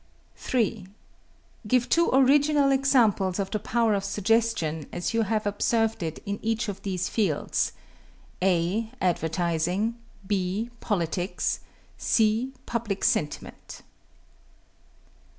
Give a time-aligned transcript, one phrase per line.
[0.35, 0.87] 3.
[1.67, 6.39] Give two original examples of the power of suggestion as you have observed it in
[6.41, 7.71] each of these fields:
[8.41, 9.95] (a) advertising;
[10.25, 11.59] (=b=) politics;
[11.99, 13.83] (c) public sentiment.